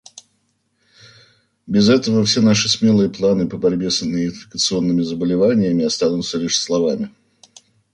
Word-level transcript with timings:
Без 1.67 1.87
этого 1.87 2.25
все 2.25 2.41
наши 2.41 2.67
смелые 2.69 3.07
планы 3.11 3.47
по 3.47 3.59
борьбе 3.59 3.91
с 3.91 4.01
неинфекционными 4.01 5.03
заболеваниями 5.03 5.85
останутся 5.85 6.39
лишь 6.39 6.59
словами. 6.59 7.11